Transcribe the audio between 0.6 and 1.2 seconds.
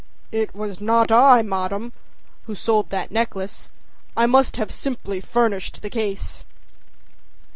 not